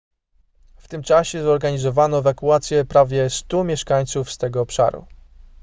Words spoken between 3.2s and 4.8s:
100 mieszkańców z tego